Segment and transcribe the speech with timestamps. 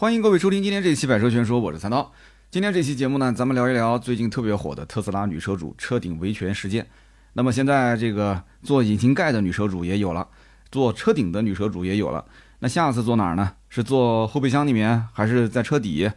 [0.00, 2.10] 欢迎各位收听今天这期《百车全说》，我是三刀。
[2.50, 6.86] 今天这期节目呢，咱们聊一聊最近特别火的特斯拉女车主车顶维权事件。
[7.34, 10.26] 那么现在这个做引擎盖的女车主也有了，
[10.72, 12.24] 做车顶的女车主也有了。
[12.60, 13.52] 那下次坐哪儿呢？
[13.68, 16.10] 是坐后备箱里面，还是在车底？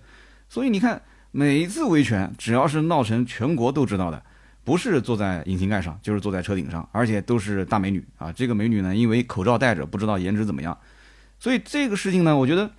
[0.47, 4.23] 所以你看，每一次维权，只要是闹成全国都知道的，
[4.63, 8.31] 不是坐在引擎盖上，就是坐在车顶上，而且都是大美女啊。
[8.31, 10.77] 这个美女呢，因为口罩戴着，不知道颜值怎么样。
[11.37, 12.71] 所以这个事情呢，我觉得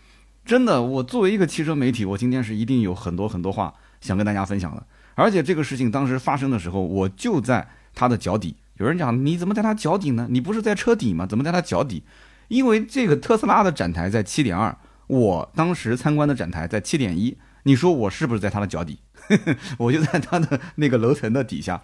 [0.44, 3.72] 真的，我作为一个汽车媒体，我今天是一定有很多很多话
[4.02, 4.86] 想跟大家分享的。
[5.14, 8.54] 而且这个事情当时发生的时候，我就在他的脚底。
[8.76, 10.26] 有人讲，你怎么在他脚底呢？
[10.28, 11.24] 你不是在车底吗？
[11.24, 12.02] 怎么在他脚底？
[12.48, 14.76] 因为这个特斯拉的展台在七点二，
[15.06, 17.38] 我当时参观的展台在七点一。
[17.62, 18.98] 你说我是不是在他的脚底？
[19.78, 21.80] 我就在他的那个楼层的底下。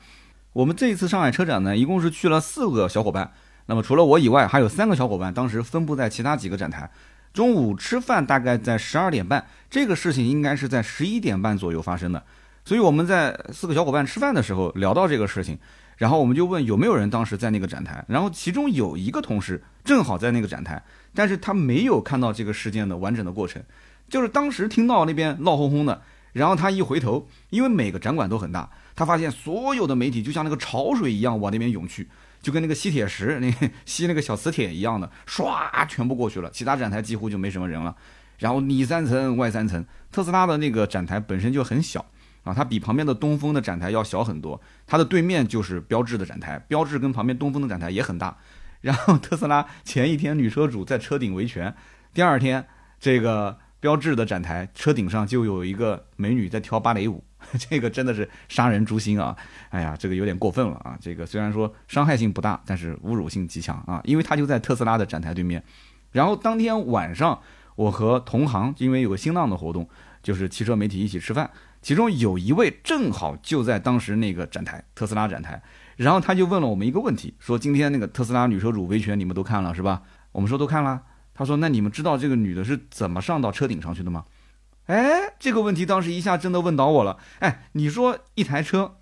[0.52, 3.32] 我们这一次上海车展呢，一共是去了四个小伙伴。
[3.66, 6.90] 那么除了我以外，还有三个小伙伴，当时分布在其他几个展台。
[7.32, 12.22] 中午吃饭大概在十二点半，这个事情应该是在十一点半左右发生的。
[12.64, 15.58] 所以我们在四个小伙伴吃饭的时候聊到这个事情。
[15.96, 20.82] 然后我们就问有没有人当时在那个展台，然后其中有一个同事正好在那个展台，
[21.14, 23.62] 但是他没有看到这个事件的完整的过程，
[24.08, 26.00] 就是当时听到那边闹哄哄的，
[26.32, 32.08] 然后他一回头，因为每个展馆都很大，他发现所有的媒体就像那个潮水一样往那边涌去，
[32.40, 33.50] 就跟那个吸铁石那
[33.84, 37.94] 吸那个小磁铁一样的，唰全部过去了，其他展台几乎就没什么人了，
[38.38, 42.04] 然后里三层外三层，特斯拉的那个展台本身就很小。
[42.42, 48.34] 啊，它比旁边的东风的展台要小很多，它的对面就是标致的展台，标致跟旁边东风的展台也很大。
[48.80, 51.74] 然后特斯拉前一天女车主在车顶维权，
[52.14, 52.66] 第二天
[52.98, 57.22] 这个标志的展台车顶上就有一个美女在跳芭蕾舞，
[57.70, 59.36] 这个真的是杀人诛心啊！
[59.70, 60.96] 哎呀，这个有点过分了啊！
[61.00, 64.00] 这个虽然说伤害性不大，但是侮辱性极强啊！
[64.04, 65.62] 因为他就在特斯拉的展台对面。
[66.12, 67.40] 然后当天晚上，
[67.76, 69.88] 我和同行因为有个新浪的活动，
[70.22, 71.50] 就是汽车媒体一起吃饭。
[71.82, 75.62] 其中有一位正好就在当时那个展台，特斯拉展台，
[75.96, 80.02] 然后他就问了我们一个问题，说今天那个特斯拉女车主维权你们都看了是吧？
[80.32, 81.00] 我们说都看了。
[81.32, 84.24] 他说那你们知道这个女的是怎么上到车顶上去的吗？
[84.90, 87.16] 哎，这个问题当时一下真的问倒我了。
[87.38, 88.96] 哎，你说一台车，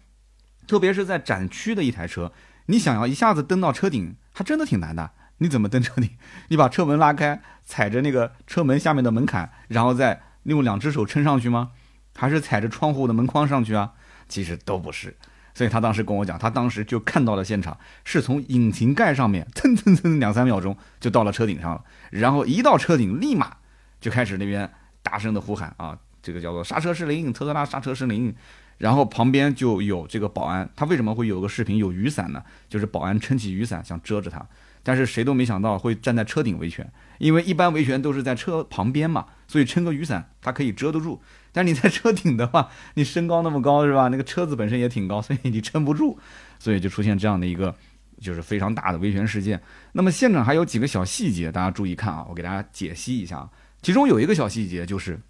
[0.67, 2.31] 特别是在展区的一台车，
[2.67, 5.13] 你想要一下子登到车顶，还真的挺难的。
[5.39, 6.11] 你怎么登车顶？
[6.49, 11.71] 你把车门拉开，踩着那个车门下面的门槛，然后再用两只手撑上去吗？
[12.15, 13.93] 还是踩着窗户的门框上去啊？
[14.29, 15.17] 其实都不是，
[15.55, 23.57] 所以他当时跟我讲，他当时就看到了现场，是从引擎盖上面蹭蹭蹭两三秒钟就到了车顶上了，然后一到车顶立马
[24.03, 24.71] 就开始那边
[25.09, 28.35] 大声的呼喊啊，这个叫做刹车失灵，特斯拉刹车失灵，
[28.77, 32.43] 然后旁边就有这个保安，他为什么会有个视频有雨伞呢？
[32.69, 34.47] 就是保安撑起雨伞想遮着他，
[34.83, 36.87] 但是谁都没想到会站在车顶维权，
[37.19, 41.23] 因为一般维权都是在车旁边嘛，所以撑个雨伞它可以遮得住。
[41.53, 44.09] 但你在车顶的话，你身高那么高是吧？
[44.09, 46.19] 那个车子本身也挺高，所以你撑不住，
[46.59, 47.75] 所以就出现这样的一个
[48.21, 49.61] 就是非常大的维权事件。
[49.93, 53.49] 那么现场还有几个小细节，大家注意看啊，我给大家解析一下。
[53.83, 55.21] 其中有一个小细节就是，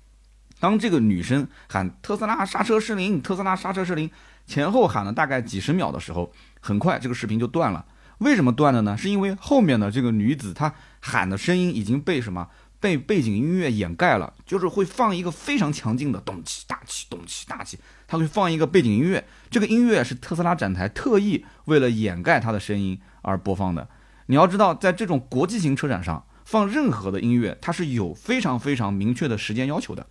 [0.59, 4.11] 当这个女生喊特斯拉刹车失灵，特斯拉刹车失灵，
[4.47, 7.85] 前后喊了大概几十秒的时候，很快这个视频就断了。
[8.19, 8.97] 为什么断了呢？
[8.97, 12.49] 是因为后面的这个女子她喊的声音已经被什么？
[12.81, 17.77] 被背景音乐掩盖了，就是会放一个非常强劲的咚起大起咚起大起，
[18.07, 19.27] 它会放一个背景音乐。
[19.51, 23.89] 这个音乐是特斯拉展台特意为了掩盖它的声音而播放的。
[24.27, 30.07] 你要知道，在这种国际型车展上放任何的音乐，它是有非常非常明确的时间要求的。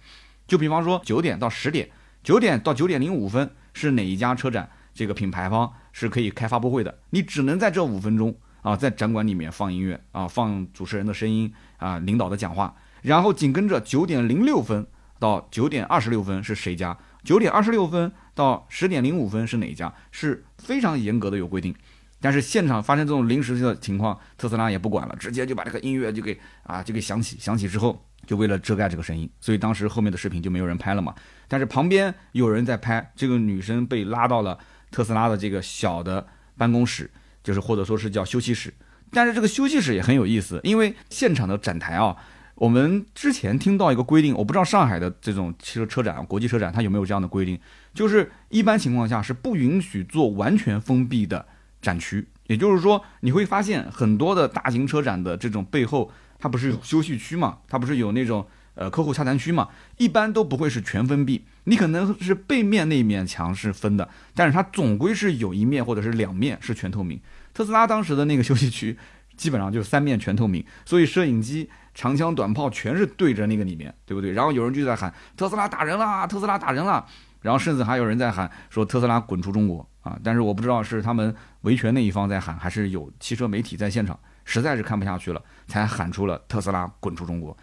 [0.47, 1.89] 就比方说九点到十点，
[2.21, 8.35] 九点到九点零五分是哪一家车展这个品牌方是可以开发布会的，你只能在这五分钟。
[8.61, 14.85] 啊，在展馆里面放音乐啊，放主持人的声音啊，领导的讲话，然后紧跟着九点零六分
[15.17, 16.95] 到九点二十六分是谁家？
[17.23, 19.91] 九点二十六分到十点零五分是哪一家？
[20.11, 21.73] 是非常严格的有规定。
[22.19, 31.13] 但是现场发生这种临时的情况，特斯拉也不管了，直接就把这个音乐就给啊就给响起，响起之后就为了遮盖这个声音，所以当时后面的视频就没有人拍了嘛。
[31.47, 34.57] 但是旁边有人在拍，这个女生被拉到了
[34.91, 36.25] 特斯拉的这个小的
[36.57, 37.09] 办公室。
[37.43, 38.73] 就是或者说是叫休息室，
[39.09, 42.13] 但是这个休息室也很有意思，因为现场的展台啊，
[42.55, 47.57] 我们之前听到一个规定，我不知道上海的这种汽车车展、国际车展它有没有这样的规定，
[47.93, 51.45] 就是一般情况下是不允许做完全封闭的
[51.87, 58.45] 展区，也就是说你会发现很多的大型车展的这种背后，它不是有休息区嘛，它不是有那种
[58.75, 61.45] 呃客户洽谈区嘛，一般都不会是全封闭。
[61.63, 67.19] 你可能是背面那一面墙是分的，但是它总归是有一面或者是两面是全透明。
[67.53, 68.97] 特斯拉当时的那个 休息区
[69.37, 74.31] 基本上就是三面全透明，所以摄影机长枪短炮全是对着那个里面，对不对？
[74.33, 77.05] 然后有人就在喊特斯拉打人了，特斯拉打人了，
[77.41, 80.19] 然后甚至还有人在喊说特斯拉滚出中国啊！
[80.23, 87.55] 但是我不知道是他们维权那一方在喊，还是有汽车媒体在现场，实在是看不下去了，才喊出了特斯拉滚出中国。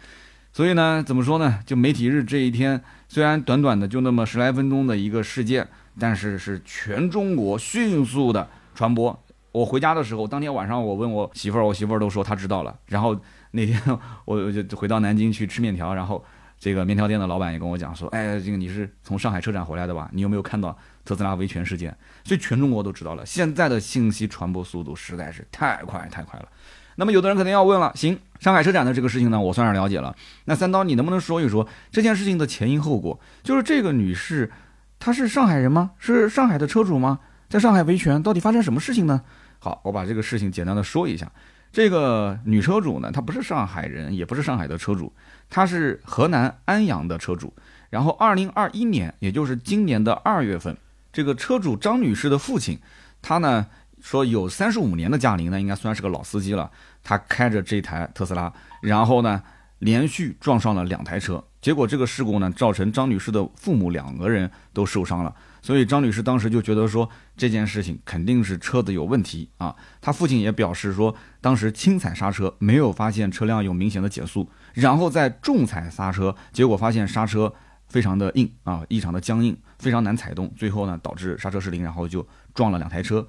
[0.53, 1.59] 所以呢，怎么说呢？
[1.65, 5.67] 就媒体日这一天，虽然短短的就那么十来分钟的一个事件，
[5.99, 9.17] 但是是全中国迅速的传播。
[9.51, 12.77] 我回家的时候，当天晚上我问我媳妇儿，我媳妇儿都说她知道了。
[12.85, 13.19] 然后。
[13.51, 13.81] 那天
[14.25, 16.21] 我就回到南京去吃面条，然后
[16.59, 20.09] 这个面条店的老板也跟我讲说：“哎，这个你是从上海车展回来的吧？
[20.11, 23.25] 你有没有看到特斯拉维权事件？”所以全中国都知道了。
[23.25, 26.49] 现在的信息传播速度实在是太快太快了。
[26.97, 30.15] 那么有的人肯定要问了：行，上海车展的这个事情呢，我算是了解了。
[30.45, 33.19] 那三刀，你能不能说一说这件事情的前因后果？
[33.43, 34.51] 就是这个女士，
[34.97, 35.91] 她是上海人吗？
[35.99, 37.19] 是上海的车主吗？
[37.49, 39.21] 在上海维权，到底发生什么事情呢？
[39.59, 41.31] 好，我把这个事情简单的说一下。
[41.71, 45.11] 这个女车主呢，她不是上海人，也不是上海的车主，
[45.49, 47.53] 她是河南安阳的车主。
[47.89, 50.75] 然后，二零二一年，也就是今年的二月份，
[51.15, 52.77] 这个车主张女士的父亲，
[53.21, 53.65] 他呢
[54.01, 56.69] 说有三十五年的驾龄呢，应该算是个老司机了。
[57.05, 58.51] 他开着这台特斯拉，
[58.81, 59.41] 然后呢
[59.79, 65.33] 连续撞上了两台车，结果这个事故呢，造成张女士的父母两个人都受伤了。
[65.61, 69.73] 所以张女士当时就觉得说这件事情肯定是车子有问题啊。
[70.01, 77.53] 她父亲也表示说，当时轻踩刹车没有发现车辆有明显的减速，然后再重踩刹车，结果发现刹车
[77.95, 83.25] 非常的硬啊，异常的僵硬，非常难踩动，最后呢导致刹车失灵，然后就撞了两台车。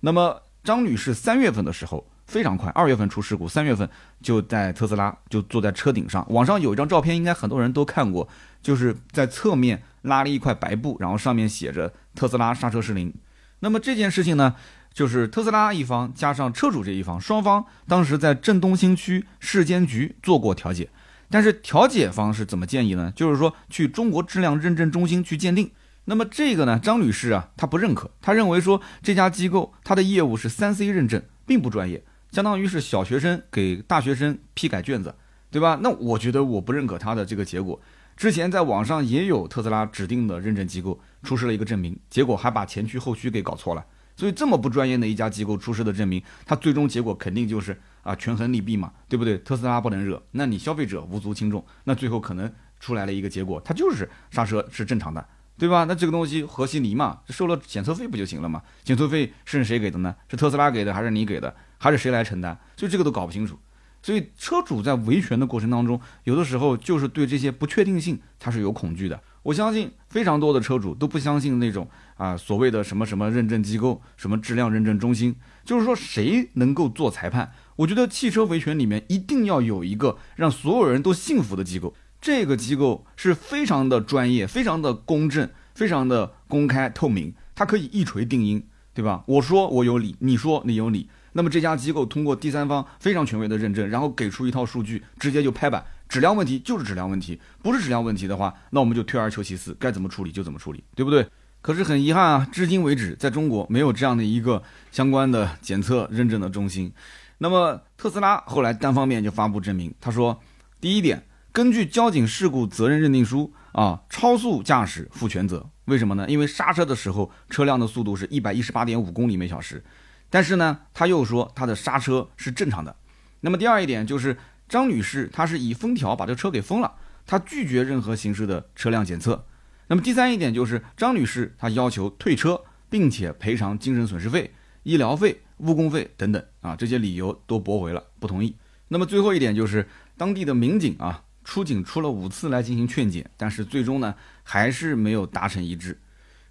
[0.00, 3.88] 那么张女士三月份的时候非常快，二月份出事故，三月份
[4.20, 8.28] 就在特斯拉就坐在车顶上，网上有一张照片，应该很多人都看过，
[8.60, 9.82] 就是在侧面。
[10.02, 13.12] 拉了一块白布，然后上面写着“特斯拉刹车失灵”。
[13.60, 14.54] 那么这件事情呢，
[14.94, 20.88] 就是特斯拉一方加上车主这一方，双方当时在镇东新区市监局做过调解。
[21.30, 23.12] 但是调解方是怎么建议呢？
[23.14, 25.70] 就是说去中国质量认证中心去鉴定。
[26.06, 35.14] 那么这个呢，张女士啊，她不认可，她认为说这家机构它的业务是三 C 认证，并不专业，相当于是小学生给大学生批改卷子，
[35.50, 35.78] 对吧？
[35.82, 37.80] 那我觉得我不认可她的这个结果。
[38.16, 43.84] 之前在网上也有特斯拉指定的认证机构出示了一个证明，结果还把前驱后驱给搞错了。
[44.16, 49.38] 所以这么不专业的一家机构出示的证明，它最终结果肯定就是啊权衡利弊嘛，对不对？
[49.38, 55.26] 特斯拉不能惹，那你消费者无足轻重，那最后可能出来了一个结果，它就是刹车是正常的，
[55.58, 55.84] 对吧？
[55.84, 58.62] 那这个东西和稀泥嘛，收了检测费不就行了嘛？
[58.82, 60.14] 检测费是谁给的呢？
[60.28, 61.54] 是特斯拉给的还是你给的？
[61.78, 62.58] 还是谁来承担？
[62.76, 63.58] 所以这个都搞不清楚。
[64.02, 69.20] 所以车主在维权的过程当中，有的时候就是对这些不确定性他是有恐惧的。
[69.42, 77.52] 我相信非常多的车主都不相信那种啊所谓的什么什么认证机构、什么质量认证中心，就是说谁能够做裁判？
[77.80, 88.62] 我觉得汽车维权里面一定要有一个让所有人都信服的机构，这个机构是非常的专业、非常的公正、非常的公开透明，它可以一锤定音，
[88.92, 89.24] 对吧？
[89.26, 91.08] 我说我有理，你说你有理。
[91.32, 101.26] 那么这家机构通过第三方非常权威的认证，然后给出一套数据，直接就拍板，质量问题就是质量问题，不是质量问题的话，那我们就退而求其次，该怎么处理就怎么处理，对不对？
[101.62, 106.92] 可是很遗憾啊，至今为止，在中国没有这样的一个相关的检测认证的中心。
[107.38, 110.40] 那么特斯拉后来单方面就发布证明，他说，
[110.80, 115.68] 第一点，根据交警事故责任认定书啊，超速驾驶负全责。
[115.86, 116.24] 为什么呢？
[116.28, 119.82] 因为刹车的时候车辆的速度是一百一十八点五公里每小时。
[120.28, 122.94] 但是呢，他又说他的刹车是正常的。
[123.40, 124.36] 那么第二一点就是
[124.68, 126.92] 张女士她是以封条把这车给封了，
[127.26, 129.44] 她拒绝任何形式的车辆检测。
[129.90, 134.52] 那么第三一点就是张女士她要求退车，并且赔偿精神损失费、
[134.84, 138.54] 医疗费、误工费等等啊，这些理由都驳回了，不同意。
[138.86, 145.98] 那么最后一点就是当地的民警啊出警出了五次来进行劝解，但是最终呢还是没有达成一致。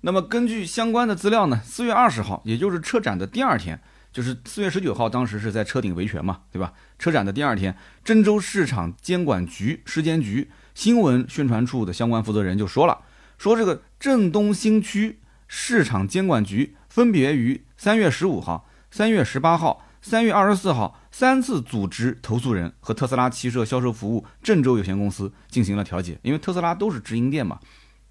[0.02, 3.80] 那么根据相关的资料呢，四月二十号，也就是车展的第二天，
[4.12, 6.74] 就是四月十九号，当时是在车顶维权嘛，对吧？
[6.98, 13.00] 车展的第二天，郑州市场监管局市监局新闻宣传处的相关负责人就说了，
[13.40, 15.18] 说这个郑东新区
[15.48, 27.60] 市场监管局分别于三月十五号、三月十八号、三月二十四号三次组织投诉人和特斯拉汽车销售服务郑州有限公司进行了调解，因为特斯拉都是直营店嘛。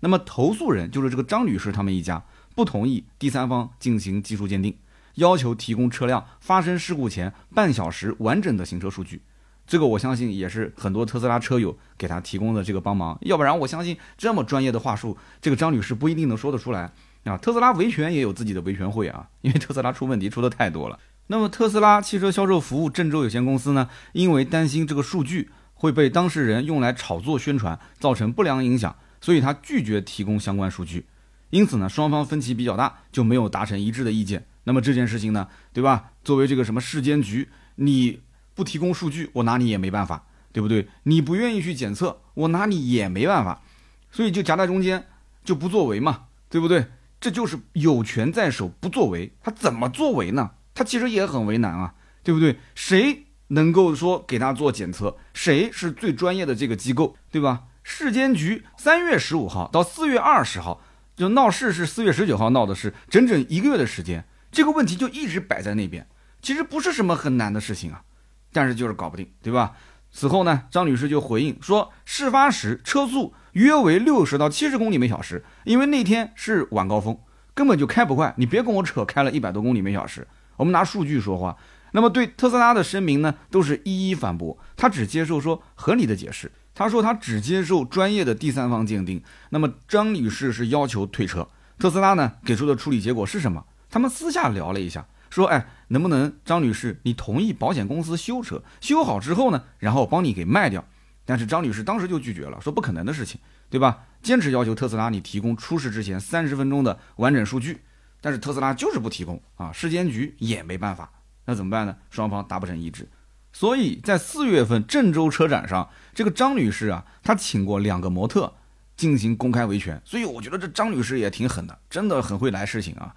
[0.01, 4.79] 那么投诉人就是这个张女士他们一家不同意第三方进行技术鉴定，
[5.17, 9.21] 要求提供车辆发生事故前半小时完整的行车数据。
[9.69, 16.91] 这个我相信也是很多特斯拉车友给他提供的这个帮忙，要不然我相信这么专业的话术，这个张女士不一定能说得出来
[17.23, 17.37] 啊。
[17.37, 20.99] 特斯拉维权也有自己的维权会啊， 因为特斯拉出问题出的太多了。
[21.29, 25.51] 那么特斯拉汽车销售服务郑州有限公司呢，因为担心这个数据。
[25.81, 31.07] 会被当事人用来炒作宣传，造成不良影响，所以他拒绝提供相关数据。
[31.51, 34.45] 因此呢，双方分歧比较大，就没有达成一致的意见。
[34.65, 36.11] 那么这件事情呢，对吧？
[36.25, 38.19] 作为这个什么市监局，你
[38.59, 40.89] 不提供数据，我拿你也没办法，对不对？
[41.05, 43.63] 你不愿意去检测，我拿你也没办法，
[44.11, 45.07] 所以就夹在中间，
[45.45, 46.87] 就不作为嘛，对不对？
[47.21, 50.51] 这就是有权在手，不作为，他怎么作为呢？
[50.75, 52.59] 他其实也很为难啊，对不对？
[52.75, 55.17] 谁能够说给他做检测？
[55.33, 57.67] 谁是最专业的这个机构，对吧？
[57.85, 60.83] 市监局三月十五号到四月二十号。
[61.15, 66.07] 就闹事是四月十九号闹的事，整整一个月的时间，这个问题就一直摆在那边，
[66.43, 68.03] 其实不是什么很难的事情啊，
[68.53, 69.73] 但是就是搞不定，对吧？
[70.11, 77.19] 此后呢，张女士就回应说，事发时车速约为六十到七十公里每小时，因为那天是晚高峰，
[77.55, 80.27] 根本就开不快，你别跟我扯开了一百多公里每小时，
[80.57, 81.57] 我们拿数据说话。
[81.93, 86.51] 那么对特斯拉的声明呢，都是一一反驳，他只接受说合理的解释。
[86.75, 89.23] 他说他只接受专业的第三方鉴定。
[89.51, 93.65] 那么张女士是要求退车，特斯拉呢给出的处理结果是什么？
[93.91, 100.85] 他们私下聊了一下，说，哎，能不能张女士你同意保险公司修车，修好之后呢，然后帮你给卖掉？
[101.25, 104.05] 但是张女士当时就拒绝了，说不可能的事情，对吧？
[104.23, 107.83] 坚持要求特斯拉你提供出事之前三十分钟的完整数据，
[108.21, 111.13] 但是特斯拉就是不提供啊，市监局也没办法，
[111.45, 111.95] 那怎么办呢？
[112.11, 113.09] 双方达不成一致。
[113.53, 118.53] 所以在四月份郑州车展上，这个张女士啊，她请过两个模特
[118.97, 120.01] 进行公开维权。
[120.05, 123.15] 所以我觉得这张女士也挺狠的，真的很会来事情啊。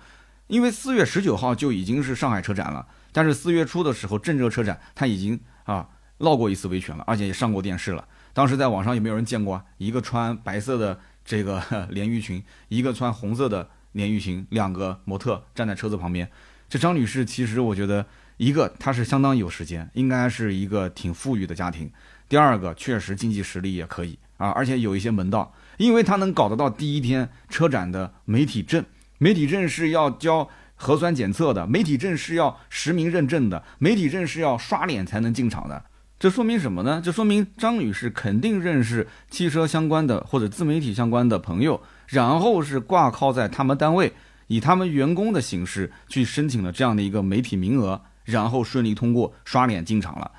[0.51, 8.05] 因为四月十九号就已经是上海车展了，但是四月初的时候郑州车展她已经啊闹过一次维权了，而且也上过电视了。
[8.33, 16.29] 当时在网上有没有人见过一个穿白色的这个 连衣裙，一个穿红色的连衣裙，两个模特站在车子旁边？
[16.67, 18.05] 这张女士其实我觉得。
[18.37, 21.91] 一个，她是相当有时间，应该是一个挺富裕的家庭。
[22.27, 28.83] 第二个，确实经济实力也可以啊，而且有一些门道，因为她能搞得到第一天车展的媒体证，
[29.23, 35.85] 媒体证是要交核酸检测的，媒体证是要实名认证的，媒体证是要刷脸才能进场的。
[36.17, 36.99] 这说明什么呢？
[37.05, 44.11] 这说明张女士肯定认识汽车相关的或者自媒体相关的朋友，然后是挂靠在他们单位，
[44.47, 48.01] 以他们员工的形式去申请了这样的一个媒体名额。
[48.23, 50.31] 然后顺利通过刷脸进场了，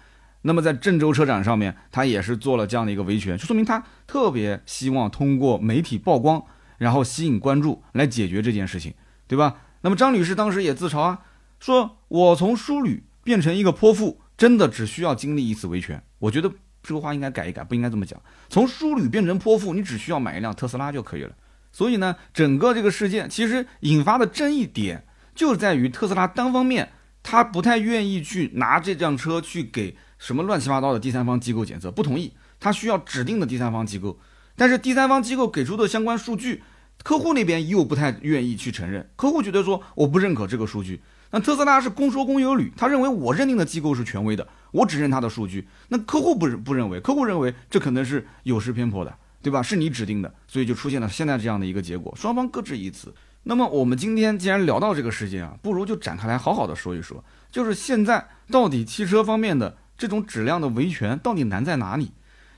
[0.42, 6.42] 那么在郑州车展上面，他也是做了这样的一个维权，就说明他特别希望通过媒体曝光，
[6.78, 8.94] 然后吸引关注来解决这件事情，
[9.26, 9.56] 对吧？
[9.82, 11.20] 那么张女士当时也自嘲啊，
[11.60, 16.02] 说我从淑女变成一个泼妇，真的只需要经历一次维权。
[16.18, 16.50] 我觉得
[16.82, 18.20] 这个话应该改一改，不应该这么讲。
[18.48, 21.32] 从淑女变成泼妇，你只需要买一辆特斯拉就可以了。
[21.72, 26.92] 所以呢，整个这个事件其实引发的争议点就在于特斯拉单方面。
[27.24, 32.32] 他不太愿意去拿这辆车去给什么乱七八糟的第三方机构检测，不同意。
[32.58, 34.18] 他需要指定的第三方机构，
[34.62, 36.62] 但是第三方机构给出的相关数据，
[37.02, 39.10] 客户那边又不太愿意去承认。
[39.16, 41.02] 客户觉得说我不认可这个数据。
[41.32, 45.66] 那特斯拉是公说公有理，他认为我认定的机构是权威的，我只认他的数据。
[45.88, 49.60] 那客户不不认为，客户认为这可能是有失偏颇的，对吧？
[49.60, 53.12] 是你指定的，所以就出现了现在这样的一个结果，双方各执一词。
[53.42, 62.12] 那么我们今天既然聊到这个事件啊，不如就展开来好好的说一说，就是现在到底汽车方面的这种质量的维权到底难在哪里？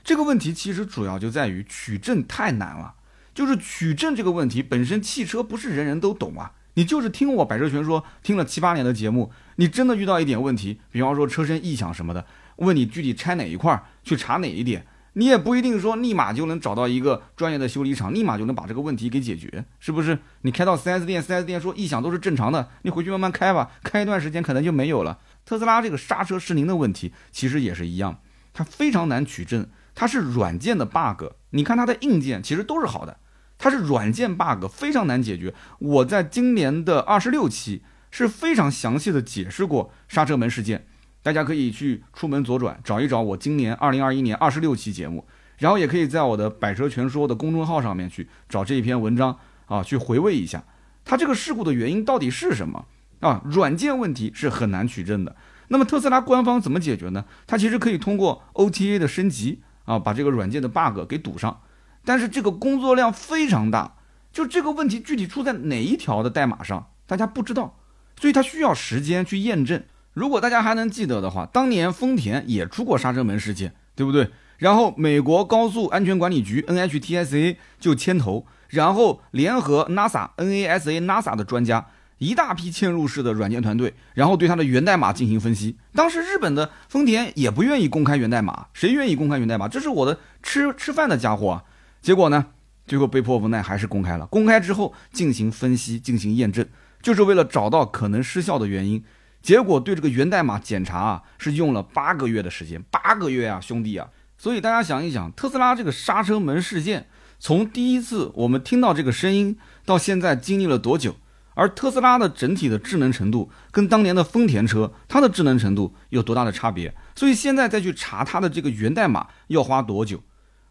[0.05, 2.93] 这个问题其实主要就在于取证太难了。
[3.33, 6.53] 就是取证这个问题本身，汽车不是人人都懂啊。
[6.75, 12.25] 你就是听我百车全说听了七八年的节目，你真的遇到一点问题，比方说车身异响什么的，
[12.57, 14.85] 问你具体拆哪一块儿，去查哪一点。
[15.13, 20.19] 你也不一定说立马就能找到一个专业的修理厂，立马就能把这个问题给解决，是不是？
[20.41, 25.19] 你开到 4S 店，4S 店说异响都是正常的，你回去慢慢开吧，开一段时间可能就没有了。
[25.45, 28.19] 特斯拉这个刹车失灵的问题其实也是一样，
[28.53, 31.31] 它非常难取证，它是软件的 bug。
[31.51, 33.17] 你看它的硬件其实都是好的，
[33.57, 35.55] 它是软件 bug 非常难解决。
[35.79, 40.85] 我在今年的二十六期是非常详细的解释过刹车门事件。
[41.23, 45.25] 大家可以去出门左转找一找我今年二零二一年二十六期节目，
[45.57, 50.63] 然后也可以在我的百车全说的公众号上面去找这一篇文章啊，去回味一下，
[51.03, 52.85] 它这个事故的原因到底是什么
[53.21, 53.41] 啊？
[53.45, 55.35] 软件问题是很难取证的。
[55.69, 57.25] 那么特斯拉官方怎么解决呢？
[57.47, 61.61] 它其实可以通过 OTA 的升级啊，把这个软件的 bug 给堵上，
[62.03, 63.95] 但是这个工作量非常大，
[64.31, 67.77] 就这个问题具体出在哪一条的代码上，大家不知道，
[68.19, 69.81] 所以它需要时间去验证。
[70.13, 74.29] 如果大家还能记得的话，当年丰田也出过刹车门事件，对不对？
[74.57, 81.87] 然后美国高速安全管理局 NHTSA 就牵头，然后联合 NASA NASA NASA 的专家，
[82.17, 85.77] 一大批嵌入式的软件团队，然后对它的源代码进行分析。
[85.93, 89.67] 当时日本的丰田也不愿意公开源代码，谁愿意公开源代码？
[89.67, 91.63] 这是我的吃吃饭的家伙啊！
[92.01, 92.45] 结果呢，
[92.87, 94.25] 最后被迫无奈还是公开了。
[94.27, 96.65] 公开之后进行分析，进行验证，
[97.01, 99.03] 就是为了找到可能失效的原因。
[99.41, 104.07] 结果对这个源代码检查啊，是用了八个月的时间，八个月啊，兄弟啊！
[104.37, 107.07] 所以大家想一想，特斯拉这个刹车门事件，
[107.39, 111.15] 从第一次我们听到这个声音到现在经历了多久？
[111.55, 116.93] 而特斯拉的整体的智能程度跟当年的丰田车，它的智能程度有多大的差别？
[117.15, 120.21] 所以现在再去查它的这个源代码要花多久？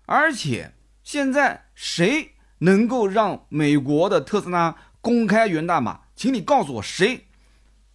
[0.06, 6.00] 而且现在谁能够让美国的特斯拉公开源代码？
[6.14, 7.24] 请你告诉我谁，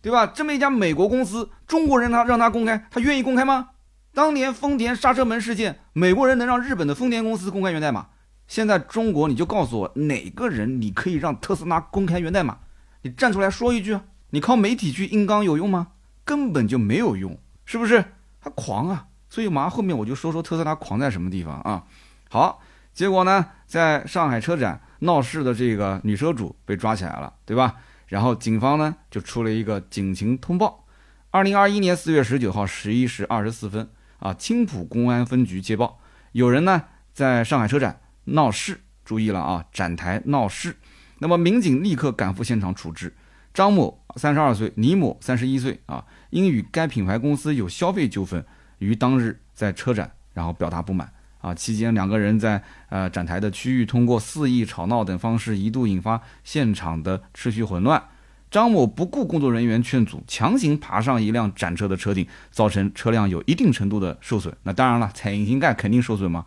[0.01, 0.27] 对吧？
[0.27, 3.69] 这么一家美国公司，中国人他让他公开，他愿意公开吗？
[4.13, 8.07] 当年丰田刹车门事件，美国人能让日本的丰田公司公开源代码？
[8.47, 12.57] 现在中国你就告诉我哪个人你可以让特斯拉公开源代码？
[13.01, 13.99] 你站出来说一句，
[14.31, 15.93] 你靠媒体去硬刚有用吗？
[16.25, 18.03] 根本就没有用，是不是？
[18.41, 19.07] 他狂啊！
[19.29, 21.83] 所以马上后面我就说说特斯拉狂在什么地方啊？
[22.29, 22.61] 好，
[22.93, 27.75] 结果呢，在上海车展闹事的这个女车主被抓起来了，对吧？
[28.07, 30.85] 然后警方呢就出了一个警情通报。
[31.31, 35.99] 二零二一年四月十九号十一时二十四分啊，青浦公安分局接报，
[36.31, 40.75] 有人呢在上海车展闹事，注意了啊，展台闹事。
[41.19, 43.13] 那么民警立刻赶赴现场处置，
[43.53, 48.43] 张某三十二岁，李某三十一岁啊，因与该品牌公司有消费纠纷，
[48.77, 51.11] 于当日在车展然后表达不满
[51.41, 58.01] 啊，期间两个人在呃展台的区域通过肆意吵闹等方式，一度引发现场的秩序混乱。
[58.49, 64.55] 张某不顾工作人员劝阻，强行爬上一辆展车的车顶，造成车辆有一定程度的受损。
[64.63, 66.45] 那当然了，踩引擎盖肯定受损嘛。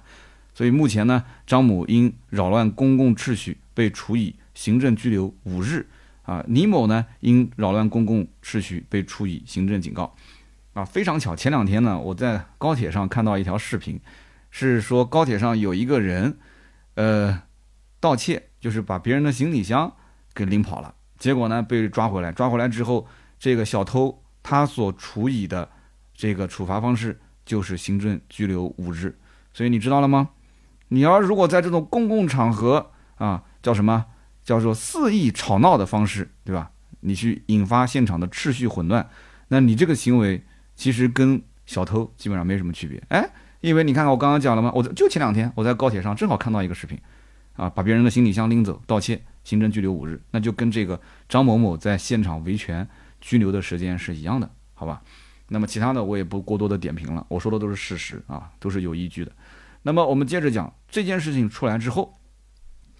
[0.54, 4.34] 所以目前呢，张某因扰乱公共秩序被处以。
[4.54, 5.87] 行政拘留五日，
[6.23, 10.14] 啊，李某呢因扰乱公共秩序被处以行政警告，
[10.75, 14.00] 啊，非常巧，前两天呢我在高铁上看到一条视频，
[14.50, 16.37] 是说高铁上有一个人，
[16.94, 17.42] 呃，
[18.00, 19.92] 盗窃，就是把别人的行李箱
[20.35, 23.07] 给拎跑了，结果呢被抓回来，抓回来之后，
[23.38, 25.68] 这个小偷他所处以的
[26.14, 29.18] 这个处罚方式就是行政拘留五日，
[29.53, 30.31] 所以你知道了吗？
[30.88, 34.05] 你要如果在这种公共场合啊，叫什么？
[34.44, 36.70] 叫做肆意吵闹的方式，对吧？
[37.05, 39.09] 你去引发现场的秩序混乱，
[39.48, 40.40] 那你这个行为
[40.76, 43.02] 其实跟小偷基本上没什么区别。
[43.09, 43.28] 哎，
[43.61, 44.70] 因为你看看我刚刚讲了吗？
[44.72, 46.96] 我就前两天我在高铁上正好看到一个视频，
[47.55, 52.88] 啊，把别人的行李箱拎走，盗窃，行政拘留五日，那就跟这个张某某在现场维权
[53.20, 55.02] 拘留的时间是一样的，好吧？
[55.48, 59.33] 那么其他的我也不过多的点评了，我说的都是事实啊，都是有依据的。
[59.83, 62.16] 那么我们接着讲这件事情出来之后。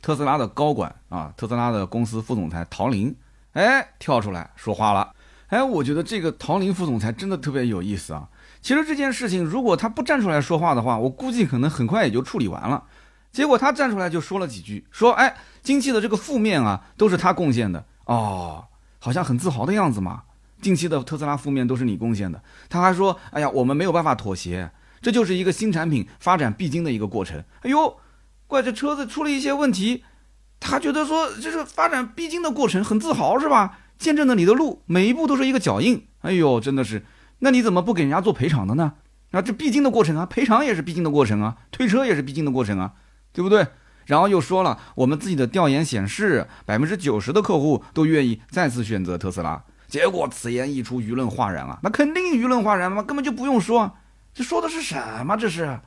[0.03, 3.15] 特斯拉的高管啊，特斯拉的公司副总裁陶林，
[3.53, 5.15] 哎，跳出来说话了。
[5.47, 8.29] 哎，我觉得这个陶林副总裁真的特别有意思啊。
[8.61, 12.83] 其实这件事情如果他不站出来说话的话，我估计可能很快也就处理完了。
[13.31, 18.65] 结果他站出来就说了几句，说：“哎，近期的这个负面啊，都是他贡献的哦，
[18.99, 20.25] 好像很自豪的样子嘛。
[20.61, 27.97] 近期的特斯拉负面都是你贡献的。”他还说：“哎呀，我们没有办法妥协，这就是一个新产品发展必经的一个过程。”哎呦。
[28.47, 30.05] 怪这车子出了一些问题，
[30.61, 33.79] 他觉得说这是发展必经的过程，很自豪是吧？
[33.99, 36.07] 见证了你的路，每一步都是一个脚印。
[36.23, 37.05] 哎呦，真的是，
[37.39, 38.95] 那你怎么不给人家做赔偿的呢？
[39.31, 42.93] 啊，这必经的过程啊，赔偿也是必经的过程啊，退车也是必经的过程啊，
[43.33, 43.67] 对不对？
[44.07, 49.63] 然后又说了，我们自己的调研显示，百分之九十的客户都愿意再次选择特斯拉。
[49.89, 53.93] 结果此言一出，舆论哗然啊，那肯定舆论哗然嘛，根本就不用说，
[54.35, 55.37] 这说的是什么？
[55.37, 55.81] 这是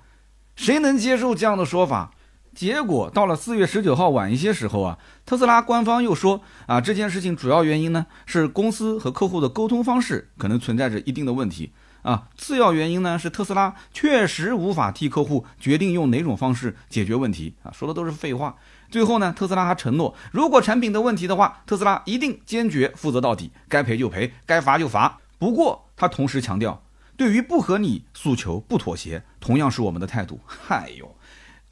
[0.55, 2.11] 谁能接受这样的说法？
[2.55, 18.55] 结果到了四月十九号晚一些时候啊，特斯拉官方又说啊，这件事情主要原因呢是公司和客户的沟通方式可能存在着一定的问题啊，次要原因呢是特斯拉确实无法替客户决定用哪种方式解决问题啊，说的都是废话。
[18.89, 25.17] 最后呢，特斯拉还承诺，如果产品的问题的话，特斯拉一定坚决负责到底，该赔就赔，该罚就罚。
[25.37, 26.81] 不过他同时强调，
[27.17, 30.39] 对于不合理诉求不妥协，同样是我们的态度。
[30.45, 31.13] 嗨哟！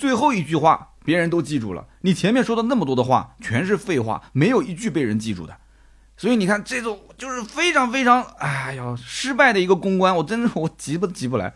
[0.04, 1.88] 最后一句话，别人都记住了。
[2.02, 5.56] 你前面说的那么多的话，全是废话，没有一句被人记住的。
[6.18, 11.54] 所以你看，这种就是非常非常，哎呀，失败的一个公关，我真的我急不急不来。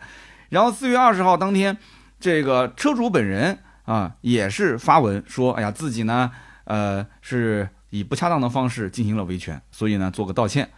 [0.48, 1.76] 然后四月二十号当天，
[2.18, 6.30] 这个车主本人啊，也是发文说，哎呀，自己呢，
[6.64, 10.70] 呃，是以不恰当的方式进行了维权，所以呢，做个道歉。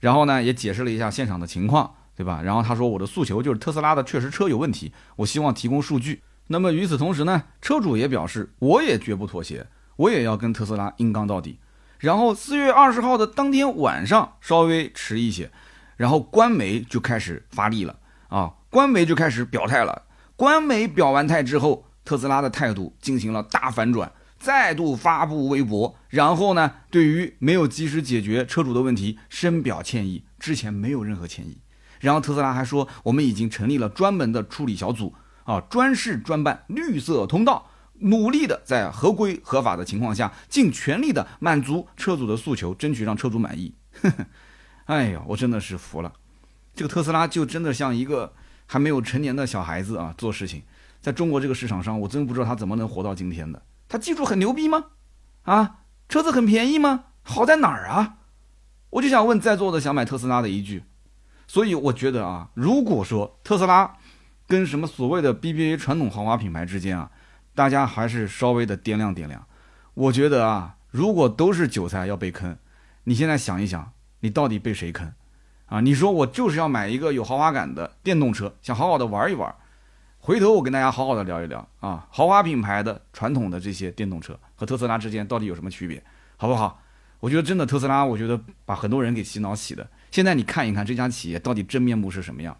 [0.00, 2.42] 然后呢，也解释了一下现场的情况，对吧？
[2.42, 6.20] 然后他说，我的诉求就是特斯拉的确实车有问题，我希望提供数据。
[6.52, 11.58] 那么与此同时呢，车主也表示，我也绝不妥协，我也要跟特斯拉硬刚到底。
[11.98, 15.50] 然后四月二十号的当天晚上稍微迟一些，
[15.96, 20.02] 然后官媒就开始发力了啊，官媒就开始表态了。
[20.36, 31.56] 官媒表完态之后，特斯拉的态度进行了大反转，再度发布微博，然后呢，对于没有及时解决车主的问题深表歉意，之前没有任何歉意。
[32.00, 37.66] 然后特斯拉还说，我们已经成立了专门的处理小组啊，专事专办绿色通道。
[38.04, 43.72] 努力的在合规合法的情况下，尽全力的满足车主的诉求，争取让车主满意。
[44.00, 44.26] 呵 呵
[44.86, 46.12] 哎呀，我真的是服了，
[46.74, 48.32] 这个特斯拉就真的像一个
[48.66, 50.64] 还没有成年的小孩子啊，做事情。
[51.00, 53.62] 在中国这个市场上，我真不知道他怎么能活到今天的。
[53.88, 54.86] 他技术很牛逼吗？
[55.42, 55.76] 啊，
[56.08, 57.04] 车子很便宜吗？
[57.22, 58.16] 好在哪儿啊？
[58.90, 60.82] 我就想问在座的想买特斯拉的一句。
[61.46, 63.94] 所以我觉得啊，如果说特斯拉
[64.52, 67.10] 跟什么所谓的 BBA 传统豪华品牌之间啊。
[67.54, 69.46] 大家还是稍微的掂量掂量，
[69.94, 72.58] 我觉得啊，如果都是韭菜要被坑，
[73.04, 75.10] 你现在想一想，你到底被谁坑？
[75.66, 79.54] 啊，你说我就是要买一个有豪华感的电动车，想好好的玩一玩，
[80.18, 86.02] 回头我跟大家好好的聊一聊啊，豪华品牌的传统的这些电动车和特斯拉之间到底有什么区别，
[86.36, 86.82] 好不好？
[87.20, 89.88] 我觉得真的特斯拉，我觉得把很多人给洗脑洗的。
[90.10, 92.54] 现在你看一看这家企业到底真面目是什么样？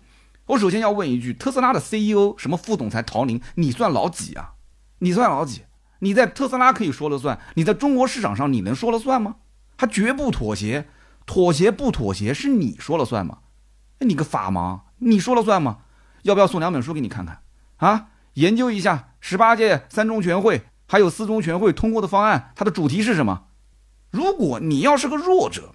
[0.52, 4.52] 我首先要问一句，特斯拉的 CEO 什么副总裁陶宁，你算老几啊？
[4.98, 5.62] 你算老几？
[6.00, 9.36] 你在特斯拉可以说了算，你在中国市场上你能说了算吗？
[9.78, 10.88] 他绝不妥协，
[11.24, 13.38] 妥协不妥协是你说了算吗？
[14.00, 15.78] 你个法盲，你说了算吗？
[16.22, 17.42] 要不要送两本书给你看看
[17.76, 18.08] 啊？
[18.34, 23.44] 研究一下十八届三中全会还有四中全会通过的方案，它的主题是什么？
[24.10, 25.74] 如果你要是个弱者，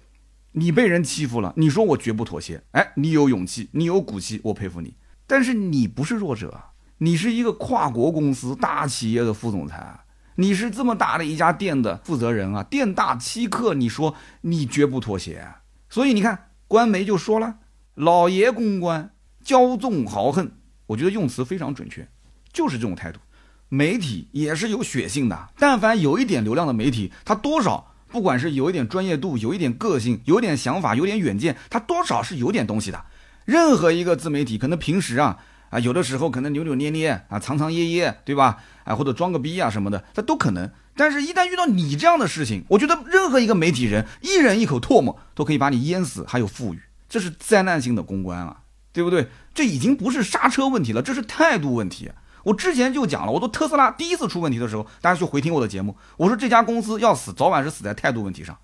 [0.52, 4.94] 你被人欺负了，你说我绝不妥协，哎，你有勇气，你有骨气，我佩服你。
[5.26, 6.62] 但是你不是弱者。
[7.00, 10.00] 你是一个跨国公司大企业的副总裁，
[10.34, 15.46] 你是这么大的一家店的负责人啊，店大欺客，你说你绝不妥协。
[15.88, 17.58] 所以你看，官媒就说了，
[17.94, 20.50] 老爷公关骄纵豪横，
[20.86, 22.08] 我觉得用词非常准确，
[22.52, 23.20] 就是这种态度。
[23.68, 33.04] 媒体也是有血性的，但凡有一点流量的媒体，他多少不管是有一点专业度，有一点个性，有点想法，有点远见，他多少是有点东西的。
[33.44, 35.38] 任何一个自媒体，可能平时啊。
[35.70, 38.56] 啊，有的时候可能扭扭捏捏啊，藏藏掖掖，对吧？
[38.84, 40.70] 啊，或者装个逼啊什么的，他都可能。
[40.96, 48.62] 但是，一旦遇到你这样的事情，我觉得任何一个媒体人，一人一口唾沫都可以把你淹死，还有富裕，这是灾难性的公关啊，
[48.94, 49.28] 对不对？
[49.54, 52.10] 这已经不是刹车问题了，这是态度问题。
[52.48, 58.56] 我之前就讲了，我都特斯拉第一次出问题的时候，大家去回听我的节目，我说这家公司要死，早晚是死在态度问题上。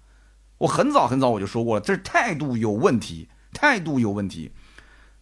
[0.59, 4.53] 我很早很早我就说过了，这是态度有问题，态度有问题。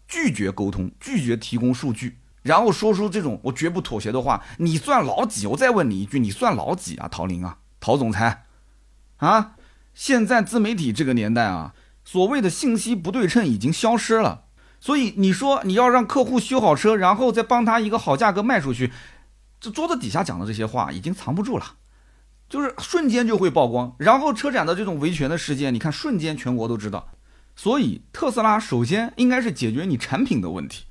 [0.06, 5.46] 拒绝沟通，拒绝提供数据，然后说出这种我绝不妥协的话，你算老几？
[5.46, 7.08] 我再问你一句，你算老几啊？
[7.08, 8.44] 陶林啊，陶总裁，
[9.16, 9.56] 啊，
[9.94, 14.44] 现在自媒体这个年代啊，所谓的信息不对称已经消失了，
[14.82, 18.92] 所以你说你要让客户修好车，然后再帮他一个好价格卖出去，
[19.60, 21.64] 这桌子底下讲的这些话已经藏不住了，
[22.48, 27.10] 就是瞬间就会曝光，然后车展的这种维权的事件，你看瞬间全国都知道。
[27.54, 30.86] 所以，特斯拉首先应该是解决你产品的问题。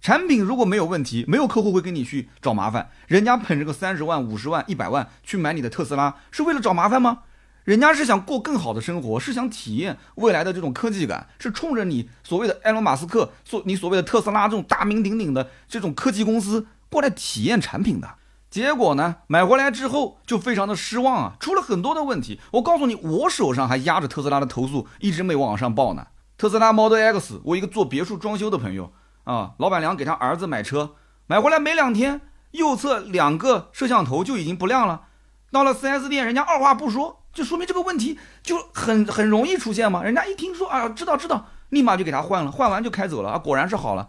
[0.00, 2.88] 产品如果没有问题，没有客户会跟你去找麻烦。
[3.06, 7.18] 人家捧着个三十万、五十万、一百万去买你的特斯拉，是为了找麻烦吗？
[7.66, 18.08] 人家是想过更好的生活，是想体验未来的这种科技感，是冲着你所谓的埃隆·马斯克、所你所谓的特斯拉这种大名鼎鼎的这种科技公司过来体验产品的。
[18.48, 22.40] 结果呢，买回来之后就非常的失望啊，出了很多的问题。
[22.52, 26.06] 我告诉你，我手上还压着特斯拉的投诉，一直没往上报呢。
[26.38, 28.92] 特斯拉 Model X，我一个做别墅装修的朋友
[29.24, 30.92] 啊，老板娘给他儿子买车，
[31.26, 32.20] 买回来没两天，
[32.52, 35.08] 右侧两个摄像头就已经不亮了。
[35.50, 40.02] 到了 4S 店，人家二话不说，就说明这个问题就很很容易出现嘛。
[40.02, 44.08] 人家一听说啊，知道知道，立马就给他换了，换完就开走了啊，果然是好了。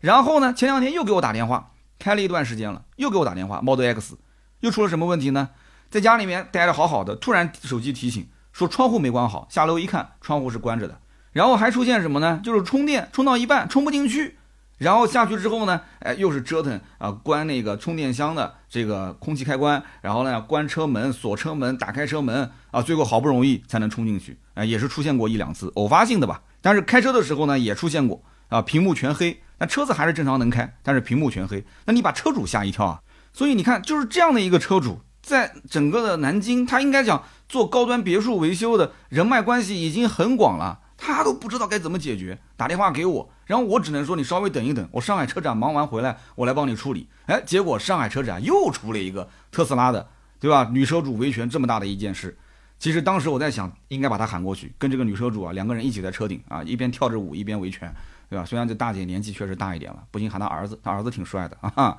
[0.00, 1.72] 然后呢，前两天又给我打电话。
[2.00, 4.16] 开了一段时间了，又给我打电话，Model X
[4.60, 5.48] 又出了什么问题呢？
[5.90, 11.00] 在家里面待着好好的，突然手机提醒说窗户没关好，下楼一看，窗户是关着的。
[11.32, 12.40] 然后还出现什么呢？
[12.44, 14.37] 就是充电充到一半充不进去，
[14.78, 26.42] 然后下去之后呢，哎，又是折腾啊，关那个充电箱的这个空气开关，然后呢，关车门、锁车门、打开车门啊，最后好不容易才能冲进去，哎，也是出现过一两次，偶发性的吧。
[26.60, 29.42] 但是开车的时候呢，也出现过啊，屏幕全黑。
[29.60, 33.00] 那车子还是正常能开，但是屏幕全黑，那你把车主吓一跳啊！
[33.32, 47.08] 所以你看，就是这样的一个车主，在整个的南京，他应该讲做高端别墅维修的人脉关系已经很广了，他都不知道该怎么解决，打电话给我，然后我只能说你稍微等一等，我上海车展忙完回来，我来帮你处理。
[47.26, 50.08] 哎，结果上海车展又出了一个特斯拉的，
[50.40, 50.68] 对吧？
[50.72, 52.36] 女车主维权这么大的一件事，
[52.80, 57.94] 其实当时我在想，应该把她喊过去，跟这个女车主啊两个人一起在车顶啊，一边跳着舞一边维权，
[58.28, 58.44] 对吧？
[58.44, 61.96] 虽然这大姐年纪确实大一点了，不行喊她儿子，她儿子挺帅的啊。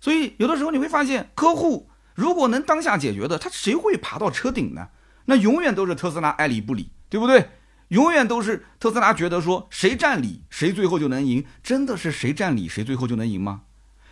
[0.00, 4.88] 所以有的时候你会发现，客户如果能当下解决的，他谁会爬到车顶呢？
[5.24, 7.48] 那永远都是特斯拉爱理不理，对不对？
[7.88, 13.62] 永远都是特斯拉觉得说谁占理谁最后就能赢，真的是谁占理谁最后就能赢吗？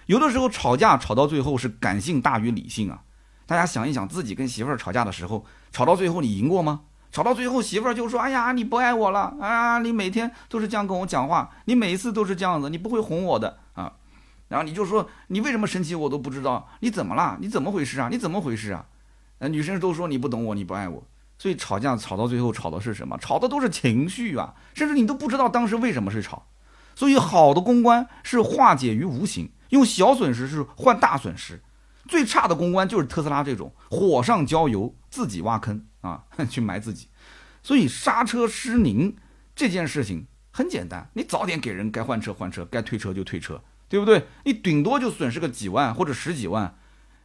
[0.06, 3.02] 有的时候吵架吵到最后是感性大于理性啊！
[3.46, 6.82] 大家想一想，自己跟媳妇吵架的时候，吵到最后你赢过吗？
[7.10, 9.78] 吵到最后媳妇就说：“哎呀，你不爱我了啊！
[9.80, 13.92] 你每天都是这样跟我讲话，你每一次都是这样子，你不会哄我的啊！”
[14.48, 15.94] 然后你就说：“你为什么生气？
[15.94, 17.36] 我都不知道，你怎么了？
[17.40, 18.08] 你怎么回事啊？
[18.10, 18.86] 你怎么回事啊？”
[19.38, 21.02] 呃，女生都说你不懂我，你不爱我。
[21.42, 23.18] 所以吵架吵到最后，吵的是什么？
[23.18, 26.46] 吵的都是情绪啊，甚至你都不知道当时为什么是吵。
[26.94, 31.60] 所以好的公关是化解于无形，用小损失是换大损失。
[32.06, 37.08] 最差的公关就是特斯拉这种火上浇油，自己挖坑啊， 去埋自己。
[37.60, 39.16] 所以刹车失灵
[39.56, 44.28] 这件事情很简单，你早点给人该换车换车，该退车就退车，对不对？
[44.44, 46.78] 你顶多就损失个几万或者十几万。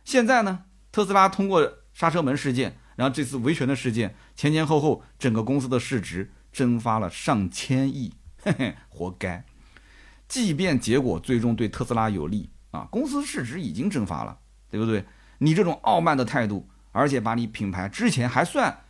[0.04, 2.80] 现在呢，特斯拉通过刹车门事件。
[2.98, 9.46] 然后这次维权的事件前前后后，整个公司的市值蒸发了上千亿，嘿嘿，活该。
[10.28, 15.06] 即便结果最终对特斯拉有利啊，公司市值已经蒸发了，对不对？
[15.38, 18.82] 你这种傲慢的态度，而且把你品牌之前还算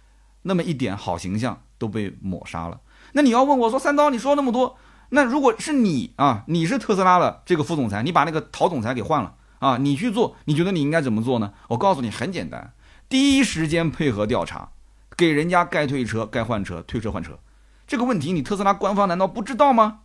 [0.44, 2.80] 那么一点好形象都被抹杀了。
[3.12, 4.78] 那你要问我说，三刀，你说那么多，
[5.10, 11.54] 那如果是你啊，你是特斯拉的这个副总裁，你把那个陶总裁给换了啊，你去做，你觉得你应该怎么做呢？
[11.68, 12.74] 我告诉你，很简单。
[13.10, 14.72] 第一时间配合调查，
[15.16, 17.40] 给人家该退车该换车退车换车，
[17.88, 20.00] 这个问题你特斯拉官方难道不知道吗？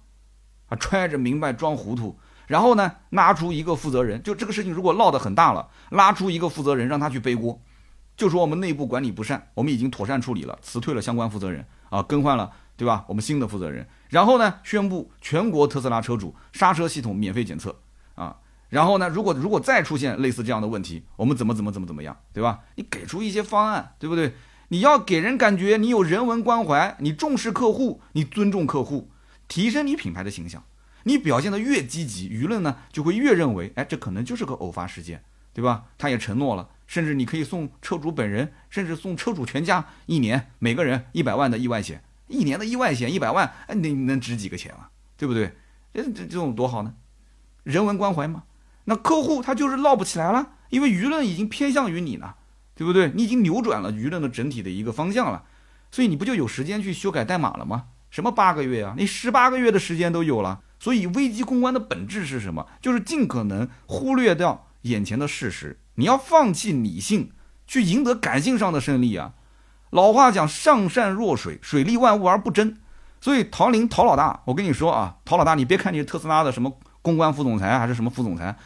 [0.69, 7.61] 啊，揣着明白装糊涂，然后呢拉出一个负责人，就这个事情如果闹得很大了，拉出一个负责人让他去背锅，
[8.17, 13.05] 就说我们内部管理不善，我们已经妥善处理了，辞退了相关负责人啊，更换了对吧？
[13.09, 17.75] 我们新的负责人，然后呢宣布全国特斯拉车主刹车系统免费检测
[18.15, 18.37] 啊。
[18.73, 19.07] 然后呢？
[19.07, 22.61] 如果如果再出现类似这样的问题，我们怎么怎么怎么怎么样，对吧？
[22.77, 24.33] 你给出一些方案，对不对？
[24.69, 29.11] 你要给人感觉你有人文关怀，你重视客户，你尊重客户，
[29.47, 30.65] 提升你品牌的形象。
[31.03, 35.85] 你表现的越积极，舆论呢就会越认为，哎，这可能就是个偶发事件，对吧？
[35.99, 44.89] 他也承诺了，甚至你可以送车主本人，甚至送车主全家一年每个人一百万的意外险，一年的意外险一百万，哎，你能值几个钱啊？
[45.19, 45.53] 对不对？
[45.93, 46.95] 这这这种多好呢？
[47.65, 48.45] 人文关怀嘛。
[48.85, 52.37] 那客户他就是闹不起来了，因为舆论已经偏向于你了，
[52.75, 53.13] 对不对？
[53.15, 55.45] 你已经扭转了舆论的整体的一个方向了，
[55.91, 57.85] 所以你不就有时间去修改代码了吗？
[58.11, 60.61] 什么八个月啊，你十八个月的时间都有了。
[60.79, 62.67] 所以危机公关的本质是什么？
[62.81, 67.31] 就是尽可能忽略掉眼前的事实，你要放弃理性，
[67.69, 69.35] 去赢得感性上的胜利啊。
[69.91, 72.79] 老话讲，上善若水，水利万物而不争。
[73.21, 76.81] 所以陶林陶老大，我跟你说啊，陶老大，你别看你是特斯拉的什么。
[77.03, 78.57] 公关副总裁还是什么副总裁？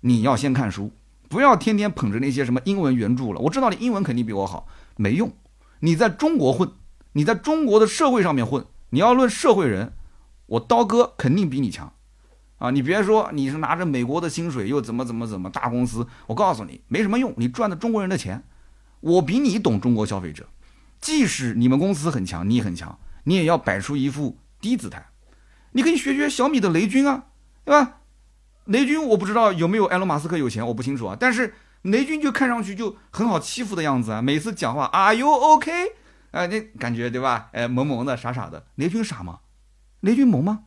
[0.00, 0.92] 你要先看书，
[1.28, 3.40] 不要天天捧着那些什么英文原著了。
[3.40, 5.32] 我知道你英文肯定比我好，没用。
[5.80, 6.70] 你在中国混，
[7.12, 9.92] 你在中国的社会上面混，你要论社会人，
[10.46, 11.92] 我刀哥肯定比你强
[12.58, 12.70] 啊！
[12.70, 17.32] 你别说你是拿着美国的薪水又怎么怎么怎么大公司，我告诉你没什么用。
[17.36, 18.42] 你赚的中国人的钱，
[19.00, 20.48] 我比你懂中国消费者。
[21.00, 25.06] 即使你们公司很强，你很强，你也要摆出一副低姿态。
[25.72, 27.26] 你可以学学小米的雷军啊。
[27.64, 27.98] 对吧？
[28.66, 31.16] 雷军我不知道有没有埃隆·马斯克有钱，我不清楚啊。
[31.18, 35.70] 但是雷军就看上去就很好欺负的样子啊，每次讲话，Are you OK？
[36.30, 37.48] 哎，那感觉对吧？
[37.52, 38.66] 哎，萌萌的，傻傻的。
[38.76, 39.40] 雷军傻吗？
[40.00, 40.60] 雷军萌吗？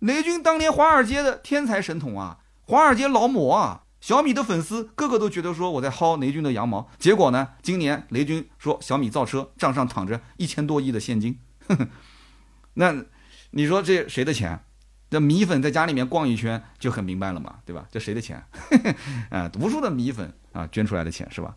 [0.00, 3.84] 雷军当年华尔街的天才神童啊，华尔街劳模啊。
[4.00, 6.88] 小米的粉丝个个都觉得说我在薅雷军的羊毛。
[6.98, 11.38] 结果呢，今年雷军说小米造车账上躺着一千多亿的现金，
[12.74, 13.04] 那
[13.50, 14.64] 你说这谁的钱？
[15.10, 17.84] 这米粉在家里面逛一圈就很明白了嘛，对吧？
[17.90, 18.40] 这谁的钱？
[19.28, 21.54] 啊，无数的米粉啊捐出来的钱是吧？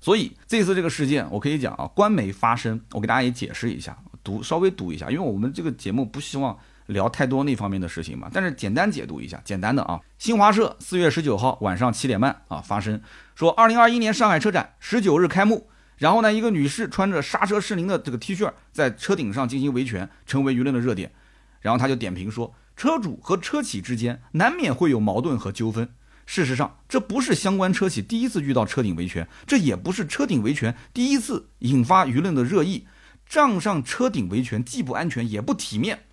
[0.00, 10.00] 所以这次这个事件，我可以讲啊，官媒发声，我给大家也解释一下，读稍微读一下，因为我们这个节目不希望聊太多那方面的事情嘛，但是简单解读一下，简单的啊。
[10.18, 13.00] 新华社四月十九号晚上七点半啊发声
[13.36, 21.12] 说，二零二一年上海车展十九日开幕，然后呢，一个女士穿着刹车失灵的这个 T 恤在车顶上进行维权，成为舆论的热点，
[21.60, 22.52] 然后他就点评说。
[22.76, 25.88] 车主和车企之间难免会有矛盾和纠纷。
[26.26, 32.86] 事实上，这不是相关车企第一次遇到车顶维权，这也不是车顶维权第一次引发舆论的热议。
[33.26, 36.04] 账上车顶维权既不安全也不体面，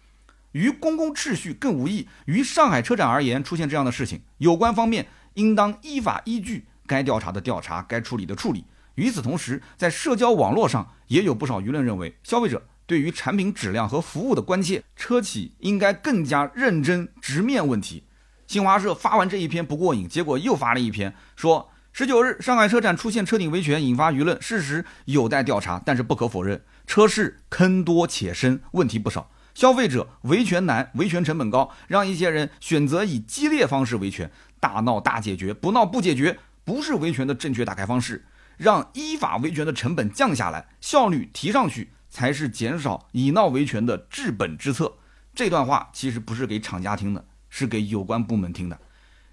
[0.53, 2.07] 于公共秩序更无益。
[2.25, 8.65] 于上海车展而言，出现这样的事情，有关方面应当依法依据该调查的调查，该处理的处理。
[8.95, 18.03] 与此同时，在社交网络上也有不少舆论认为，消费者对于产品质量和服务的关切，车企应该更加认真直面问题。
[18.47, 29.31] 新华社发完这一篇不过瘾，结果又发了一篇，说十九日上海车展出现车顶维权，引发舆论，事实有待调查，但是不可否认，车市坑多且深，问题不少。
[29.53, 38.25] 消费者维权难，维权成本高，让一些人选择以激烈方式维权，大闹大解决，不闹不解决，不是维权的正确打开方式。
[38.57, 44.93] 让依法维权的成本降下来，效率提上去，才是减少以闹维权的治本之策。
[45.33, 48.79] 这段话其实不是给厂家听的，是给有关部门听的。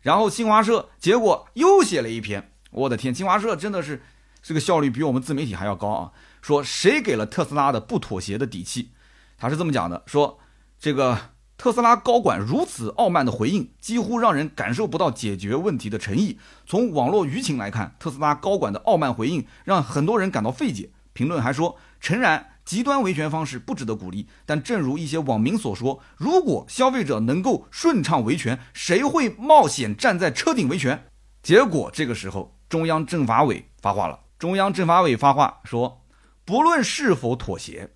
[0.00, 4.02] 然后新华社结果又写了一篇，我的天，新华社真的是
[4.42, 6.12] 这个效率比我们自媒体还要高啊！
[6.40, 8.92] 说谁给了特斯拉的不妥协的底气？
[9.36, 10.38] 他是这么讲的：说
[10.78, 11.18] 这个。
[11.60, 16.38] 特斯拉高管如此傲慢的回应，几乎让人感受不到解决问题的诚意。
[16.64, 20.88] 从网络舆情来看，特斯拉高管的傲慢回应让很多人感到费解。
[21.12, 31.06] 评论还说，诚然，极端维权方式不值得鼓励，但正如一些网民所说，如果消费者能够顺畅维权，谁会冒险站在车顶维权？
[31.42, 34.20] 结果这个时候，中央政法委发话了。
[34.38, 36.06] 中央政法委发话说，
[36.44, 37.90] 不论是否妥协，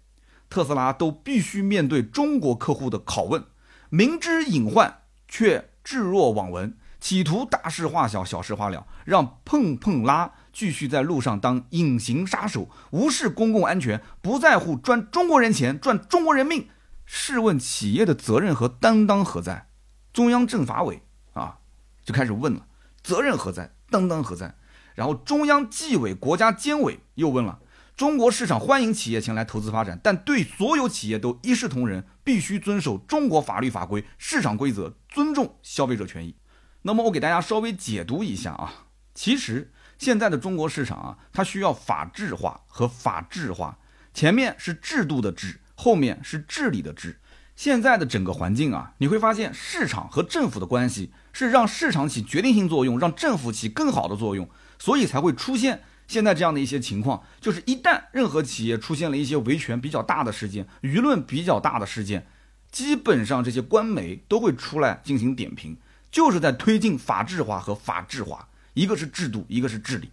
[0.50, 3.44] 特斯拉都必须面对中国客户的拷问。
[3.90, 16.68] 明知隐患却置若罔闻，企图大事化小，小事化了，让碰碰拉继续在路上当隐形杀手，无视公共安全，不在乎赚中国人钱、赚中国人命。
[17.04, 19.68] 试问企业的责任和担当何在？
[20.12, 21.02] 中央政法委
[21.34, 21.58] 啊
[22.04, 22.66] 就开始问了：
[23.02, 23.74] 责任何在？
[23.90, 24.54] 担当何在？
[24.94, 27.58] 然后中央纪委国家监委又问了。
[27.96, 36.36] 中国市场欢迎企业前来投资发展，但对所有企业都一视同仁，必须遵守中国法律法规、市场规则，尊重消费者权益。
[36.82, 43.78] 那么我给大家稍微解读一下啊，其实现在的中国市场啊，它需要法治化和法治化，
[44.12, 47.20] 前面是制度的治，后面是治理的治。
[47.56, 55.82] 现在的整个环境啊，你会发现市场和政府的关系是让市场起决定性作用，让政府起更好的作用，所以才会出现。
[56.06, 62.26] 现在这样的一些情况，就是一旦任何企业出现了一些维权比较大的事件、舆论比较大的事件，
[62.70, 65.78] 基本上这些官媒都会出来进行点评，
[66.10, 70.10] 就是在推进法治化和法治化，一个是制度，一个是治理。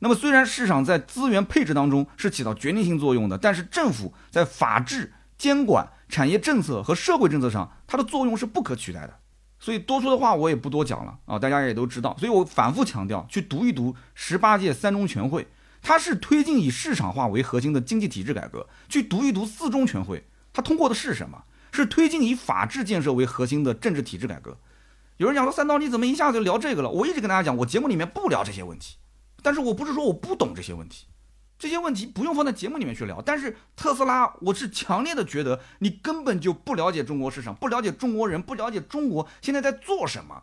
[0.00, 9.14] 那么虽然市场在资源配置当中是起到决定性作用的，但是政府在法治、监管、产业政策和社会政策上，它的作用是不可取代的。
[9.58, 12.14] 所以多说的话我也不多讲了啊，大家也都知道。
[12.18, 15.48] 所以我反复强调，去读一读十八届三中全会，
[15.80, 21.44] 它是推进以市场化为核心的经济体制改革；去读一读四中全会，它通过的是什么？
[21.72, 24.58] 是推进以法治建设为核心的政治体制改革。
[25.16, 26.90] 有人讲说三刀你怎么一下子就聊这个了？
[26.90, 28.96] 我一直跟大家讲，我节目里面不聊这些问题，
[29.42, 31.06] 但是我不是说我不懂这些问题。
[31.56, 40.42] 这些问题不用放在节目里面去聊，但是特斯拉，我是强烈的觉得你根本就不了解中国市场，不了解中国人，不了解中国现在在做什么，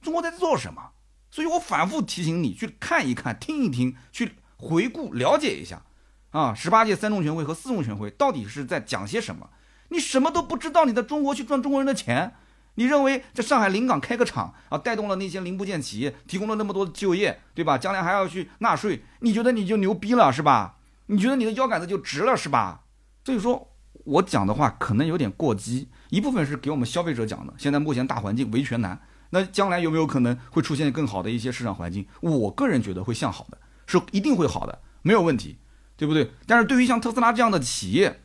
[0.00, 0.92] 中国在做什么，
[1.30, 5.82] 所以我反复提醒你去看一看，听一听，去回顾了解一下，
[6.30, 9.50] 啊，十八届三中全会和四中全会到底是在讲些什么？
[9.90, 12.34] 你什么都不知道，你在中国去赚中国人的钱。
[12.76, 17.76] 你认为在上海临港开个厂啊，带动了那些零部件企业，提供了那么多的就业，对吧？
[17.76, 20.76] 将来还要去纳税，你觉得你就牛逼了是吧？
[21.06, 22.82] 你觉得你的腰杆子就直了是吧？
[23.24, 23.72] 所以说
[24.04, 27.52] 我讲的话可能有点过激，一部分是给我们消费者讲的。
[27.56, 32.06] 现在目前大环境维权难，那将来有没有可能会出现更好的一些市场环境？
[32.20, 35.56] 我个人觉得会向好的，是一定会好的，没有问题，
[35.96, 36.30] 对不对？
[36.46, 38.20] 但是对于像特斯拉这样的企业，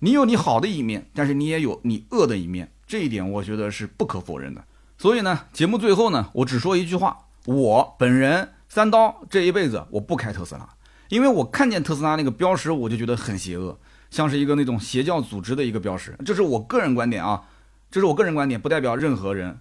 [0.00, 2.72] 你有你好的一面，但是你也有你恶的一面。
[2.86, 4.64] 这一点我觉得是不可否认的，
[4.98, 10.68] 所以呢，节目最后呢，我只说一句话：我本人三刀这一辈子我不开特斯拉，
[11.08, 13.78] 因为我看见特斯拉那个标识，我就觉得很邪恶，
[14.10, 16.16] 像是一个那种邪教组织的一个标识。
[16.24, 17.42] 这是我个人观点啊，
[17.90, 19.58] 这是我个人观点，不代表任何人。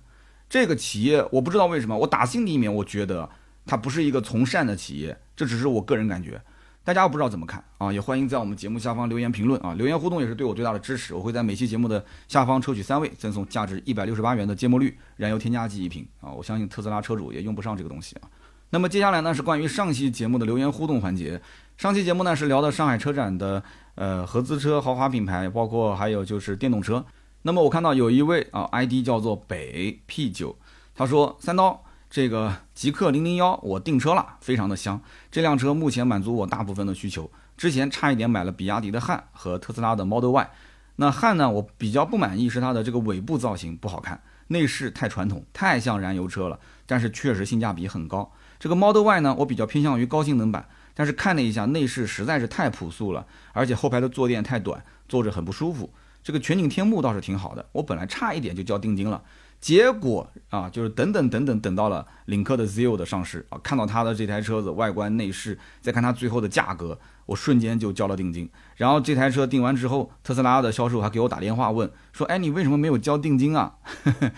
[0.50, 3.30] 这个企业我不知道为什么，我打心里面我觉得
[3.66, 6.42] 它不是一个从善的企业，这只是我个人感觉。
[6.86, 7.94] 大家不知道怎么看啊？
[7.94, 9.74] 也欢迎在我们节目下方留言评论啊！
[9.76, 11.16] 留言互动也是对我最大的支持。
[11.16, 16.30] 我会在每期节目的下方抽取三位，赠送价值一百六十八元的芥末绿燃油添加剂一瓶啊！
[16.30, 18.28] 我相信特斯拉车主也用不上这个东西啊。
[18.70, 21.42] 那么接下来呢是关于上期节目的留言互动环节。
[21.78, 23.64] 上期节目呢是聊的上海车展的
[23.96, 27.06] 呃合资车、豪华品牌，包括还有就是电动车。
[27.44, 30.54] 那么我看到有一位啊 ID 叫做北 P 九，
[30.94, 31.82] 他说三刀。
[32.14, 35.02] 这个极氪零零幺，我订车了，非常的香。
[35.32, 37.28] 这辆车目前满足我大部分的需求。
[37.58, 40.52] 之前差一点买了比亚迪的汉和特斯拉的 Model Y。
[40.98, 46.60] 那汉呢，我比较不满意是它的这个尾部造型不好看，内饰太传统，太像燃油车了。
[46.86, 48.32] 但是确实性价比很高。
[48.60, 55.92] 这个 Model Y 呢，我比较偏向于高性能版，但是看了一下内饰实在是太朴素了，而且后排的坐垫太短，坐着很不舒服。
[56.24, 59.24] 这个全景天幕倒是挺好的，我本来差一点就交定金了，
[59.64, 68.50] 结果啊，就是等等等等等到了领克的 z e o 的上市啊，看到它的这台车子外观内饰，再看它最后的价格，我瞬间就交了定金。
[68.76, 73.74] 然后这台车定完之后，特斯拉的销售还给我打电话问说：“哎，你为什么没有交定金啊？”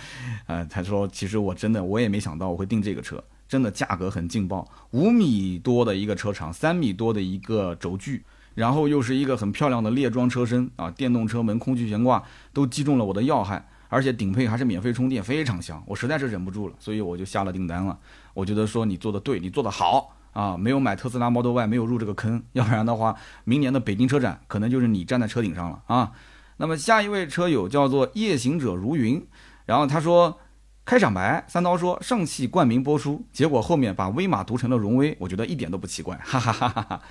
[0.45, 8.23] 呃，他说：“其实我真的我也没想到我会订这个车，真的价格很劲爆，五米多的一个车长，三米多的一个轴距。”
[8.53, 12.23] 然后又是一个很漂亮的列装车身啊，电动车门、空气悬挂
[12.53, 17.98] 都击中了我的要害，而且顶配还是免费充电，非常香，我实在是忍不住了，所以我就下了订单了。
[18.34, 23.16] 我觉得说你做的对，你做的好啊，没有买特斯拉 Model Y，没有入这个坑，要不然的话，
[23.46, 26.12] 明年的北京车展可能就是你站在车顶上了啊。
[26.58, 29.26] 那么下一位车友叫做夜行者如云，
[29.66, 30.38] 然后他说
[30.84, 37.02] 开场白，三刀说上汽冠名播出，结果后面把威马读成了荣威，我觉得一点都不奇怪，哈哈哈哈哈。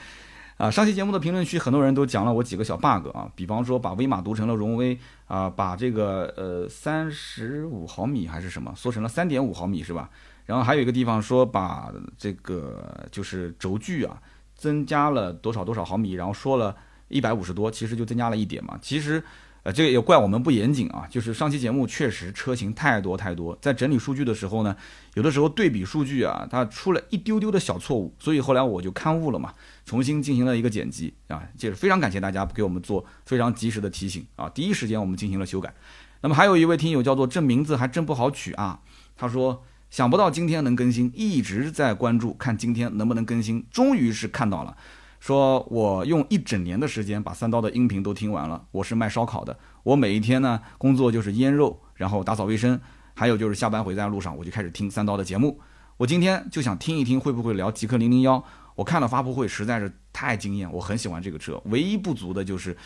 [0.57, 10.09] 啊，上期节目的评论区很多人都讲了我几个小 bug 啊，比方说把威马读成了荣威啊，把这个呃三十五毫米还是什么缩成了三点五毫米是吧？
[10.47, 14.21] 然后还有一个地方说把这个就是轴距啊
[14.55, 16.77] 增加了多少多少毫米，然后说了
[17.09, 19.23] 一百五十多，其实就增加了一点嘛，其实。
[19.65, 24.77] 呃，这个也怪我们不严谨啊，就是上期节目确实车型太多太多，在整理数据的时候呢，
[25.15, 29.55] 有的时候对比数据啊，它出了一丢丢的小错误，所以后来我就刊物了嘛，
[29.87, 35.73] 重新进行了一个剪辑啊，就是非常感谢大家给我们做非常及时的提醒啊，第一时间我们进行了修改。
[36.21, 38.81] 那么还有一位听友叫做这名字还真不好取啊，
[39.17, 44.77] 他说想不到今天能更新，一直在关注看今天能不能更新，终于是看到了。
[45.25, 48.63] 说我用一整年的时间把三刀的音频都听完了。
[48.73, 52.79] 我是卖烧烤的，我每一天呢工作就是腌肉，然后打扫卫生，
[53.15, 55.59] 还有就是下班回家路上我就开始听三刀的节目。
[55.97, 58.45] 我今天就想听一听会不会聊极客零零幺。
[58.75, 62.77] 我看了发布会实在是太惊艳，我很喜欢这个车，唯一不足的就是，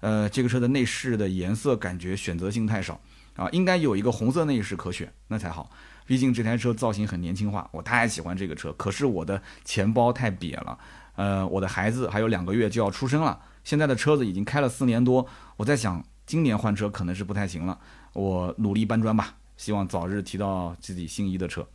[0.00, 2.98] 呃，这个车的内饰的颜色感觉选择性太少
[3.36, 5.68] 啊，应该有一个红色内饰可选那才好。
[6.06, 10.78] 毕竟这台车造型很年轻化，我太喜欢这个车，可是我的钱包太瘪了。
[11.16, 17.78] 呃，我的孩子还有两个月就要出生了，现在的车子已经开了四年多，我在想今年换车可能是不太行了，
[18.12, 21.66] 我努力搬砖吧，希望早日提到自己心仪的车。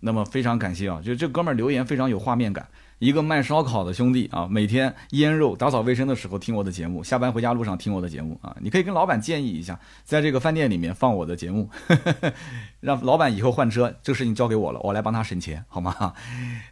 [0.00, 2.68] 那么非常感谢啊，就这哥们儿留言非常有画面感。
[3.00, 8.56] 一个卖烧烤的兄弟啊，每天腌肉、打扫卫生的时候听我的节目，下班回家路上听我的节目啊。
[8.60, 11.70] 你可以跟老板建议一下，在这个饭店里面放我的节目，
[12.80, 16.12] 让老板以后换车，这个事情交给我了，我来帮他省钱，好吗？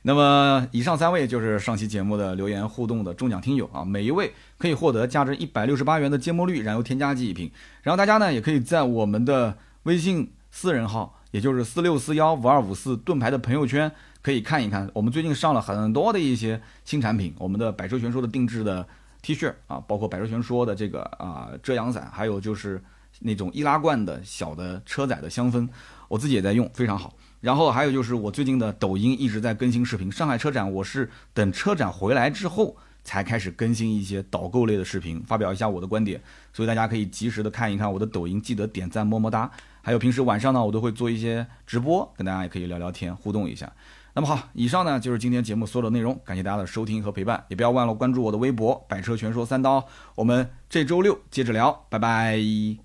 [0.02, 7.48] 那么以上三位就是上期节目的留言互动的中奖听友啊，每一位可以获得价值一百六十八元的芥末绿燃油添加剂一瓶。
[7.82, 13.92] 然后大家呢也可以在我们的微信私人号，也就是四六四幺五二五四盾牌的朋友圈。
[14.22, 18.84] 可以看一看，我们最近上了很多的一些新产品，我们的百车全说的定制的
[19.20, 22.82] T 恤啊，包括百车全说的这个啊遮阳伞，还有就是
[23.20, 25.68] 那种易拉罐的小的车载的香氛，
[26.08, 27.14] 我自己也在用，非常好。
[27.42, 32.74] 然后还有就是我最近的抖音一直在更新视频，上海车展我是等车展回来之后
[33.04, 36.18] 才开始更新一些导购类的视频，发表一下我的观点，
[36.54, 39.48] 所以大家可以及时的看一看我的抖音，记得点赞么么哒。
[39.86, 43.72] 还有平时晚上呢，我都会做一些直播，跟大家也可以聊聊天，互动一下。
[44.14, 52.76] 那么好，以上呢就是今天节目所有的内容，感谢大家的收听和陪伴，也不要忘了关注我的微博“百车全说三刀”，我们这周六接着聊，拜拜。